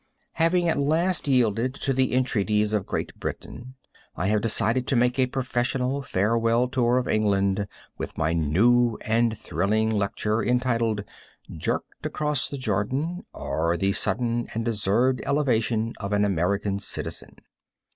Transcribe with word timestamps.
Having 0.33 0.67
at 0.67 0.79
last 0.79 1.27
yielded 1.27 1.75
to 1.75 1.93
the 1.93 2.15
entreaties 2.15 2.73
of 2.73 2.87
Great 2.87 3.13
Britain, 3.19 3.75
I 4.15 4.29
have 4.29 4.41
decided 4.41 4.87
to 4.87 4.95
make 4.95 5.19
a 5.19 5.27
professional 5.27 6.01
farewell 6.01 6.67
tour 6.69 6.97
of 6.97 7.07
England 7.07 7.67
with 7.99 8.17
my 8.17 8.33
new 8.33 8.97
and 9.01 9.37
thrilling 9.37 9.91
lecture, 9.91 10.41
entitled 10.43 11.03
"Jerked 11.55 12.03
Across 12.03 12.47
the 12.49 12.57
Jordan, 12.57 13.27
or 13.31 13.77
the 13.77 13.91
Sudden 13.91 14.47
and 14.55 14.65
Deserved 14.65 15.21
Elevation 15.23 15.93
of 15.99 16.13
an 16.13 16.25
American 16.25 16.79
Citizen." 16.79 17.35